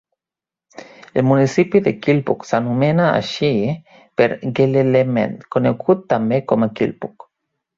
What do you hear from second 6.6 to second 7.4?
a Killbuck.